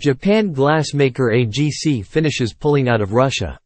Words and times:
Japan 0.00 0.54
glassmaker 0.54 1.28
AGC 1.30 2.06
finishes 2.06 2.54
pulling 2.54 2.88
out 2.88 3.02
of 3.02 3.12
Russia. 3.12 3.60